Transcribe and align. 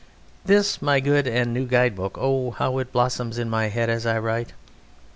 This 0.43 0.81
my 0.81 0.99
good 0.99 1.27
and 1.27 1.53
new 1.53 1.67
guide 1.67 1.95
book 1.95 2.17
(oh, 2.19 2.49
how 2.49 2.79
it 2.79 2.91
blossoms 2.91 3.37
in 3.37 3.51
my 3.51 3.67
head 3.67 3.87
as 3.87 4.03
I 4.03 4.17
write!) 4.17 4.53